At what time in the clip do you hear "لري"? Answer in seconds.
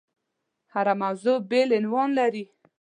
2.19-2.43